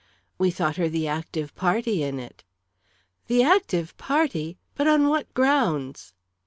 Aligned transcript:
"We 0.39 0.49
thought 0.49 0.77
her 0.77 0.89
the 0.89 1.07
active 1.07 1.53
party 1.53 2.01
in 2.01 2.17
it." 2.19 2.43
"The 3.27 3.43
active 3.43 3.95
party! 3.97 4.57
But 4.73 4.87
on 4.87 5.09
what 5.09 5.31
grounds?" 5.35 6.15